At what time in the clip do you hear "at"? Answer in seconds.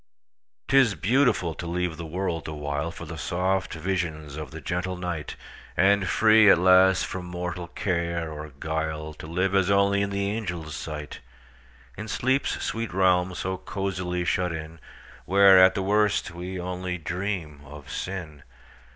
6.49-6.57, 15.63-15.75